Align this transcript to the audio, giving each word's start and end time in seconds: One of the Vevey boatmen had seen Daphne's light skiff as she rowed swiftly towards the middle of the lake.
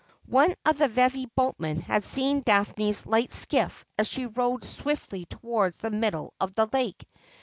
One 0.25 0.55
of 0.65 0.79
the 0.79 0.87
Vevey 0.87 1.27
boatmen 1.35 1.79
had 1.81 2.03
seen 2.03 2.41
Daphne's 2.43 3.05
light 3.05 3.31
skiff 3.35 3.85
as 3.99 4.07
she 4.07 4.25
rowed 4.25 4.63
swiftly 4.63 5.25
towards 5.25 5.77
the 5.77 5.91
middle 5.91 6.33
of 6.41 6.55
the 6.55 6.67
lake. 6.73 7.07